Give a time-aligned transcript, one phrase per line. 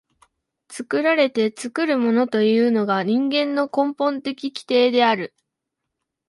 [0.67, 5.35] 作られて作るものというのが人間の根本的規定である。